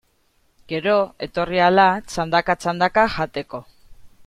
[0.71, 0.93] Gero,
[1.27, 3.65] etorri ahala, txandaka-txandaka jateko.